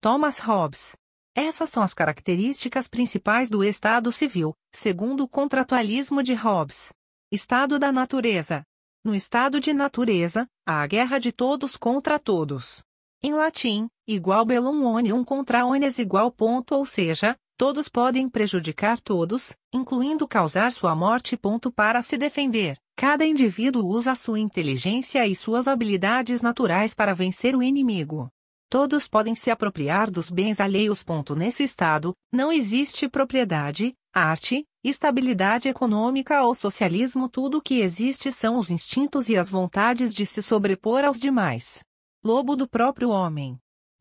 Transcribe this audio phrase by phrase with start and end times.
[0.00, 0.96] Thomas Hobbes.
[1.34, 6.94] Essas são as características principais do Estado Civil, segundo o contratualismo de Hobbes.
[7.30, 8.62] Estado da natureza.
[9.04, 12.82] No estado de natureza, há a guerra de todos contra todos.
[13.22, 19.54] Em latim, igual bellum omnium contra omnes igual ponto ou seja, todos podem prejudicar todos,
[19.72, 22.78] incluindo causar sua morte ponto para se defender.
[22.96, 28.30] Cada indivíduo usa sua inteligência e suas habilidades naturais para vencer o inimigo.
[28.68, 31.04] Todos podem se apropriar dos bens alheios.
[31.04, 31.36] Ponto.
[31.36, 37.28] Nesse estado, não existe propriedade, arte, estabilidade econômica ou socialismo.
[37.28, 41.80] Tudo o que existe são os instintos e as vontades de se sobrepor aos demais.
[42.24, 43.56] Lobo do próprio homem.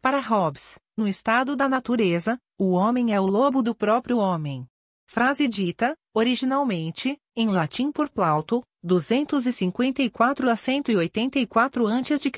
[0.05, 4.67] Para Hobbes, no estado da natureza, o homem é o lobo do próprio homem.
[5.09, 12.31] Frase dita, originalmente, em latim por Plauto, 254 a 184 a.C.,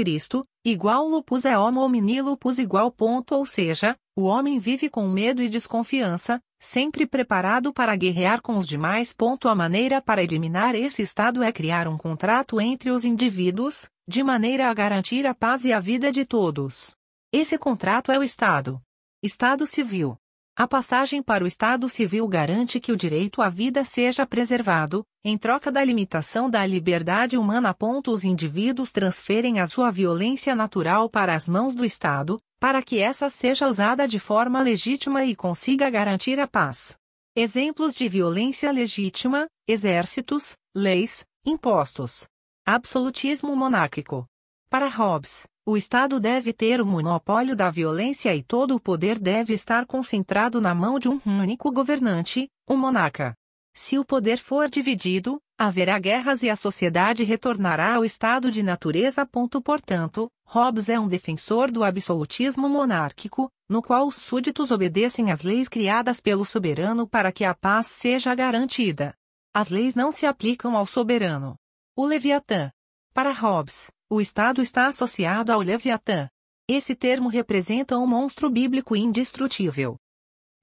[0.63, 5.43] igual lupus é homo homini lupus igual ponto ou seja, o homem vive com medo
[5.43, 9.11] e desconfiança, sempre preparado para guerrear com os demais.
[9.11, 14.23] Ponto a maneira para eliminar esse estado é criar um contrato entre os indivíduos, de
[14.23, 16.96] maneira a garantir a paz e a vida de todos.
[17.39, 18.81] Esse contrato é o Estado.
[19.21, 20.17] Estado Civil.
[20.55, 25.37] A passagem para o Estado Civil garante que o direito à vida seja preservado, em
[25.37, 27.75] troca da limitação da liberdade humana.
[28.07, 33.29] Os indivíduos transferem a sua violência natural para as mãos do Estado, para que essa
[33.29, 36.97] seja usada de forma legítima e consiga garantir a paz.
[37.35, 42.27] Exemplos de violência legítima: exércitos, leis, impostos.
[42.65, 44.25] Absolutismo monárquico.
[44.71, 49.53] Para Hobbes, o Estado deve ter o monopólio da violência e todo o poder deve
[49.53, 53.35] estar concentrado na mão de um único governante, o monarca.
[53.75, 59.27] Se o poder for dividido, haverá guerras e a sociedade retornará ao estado de natureza.
[59.61, 65.67] Portanto, Hobbes é um defensor do absolutismo monárquico, no qual os súditos obedecem às leis
[65.67, 69.13] criadas pelo soberano para que a paz seja garantida.
[69.53, 71.57] As leis não se aplicam ao soberano.
[71.93, 72.71] O Leviatã.
[73.13, 76.29] Para Hobbes, o Estado está associado ao Leviatã.
[76.67, 79.97] Esse termo representa um monstro bíblico indestrutível.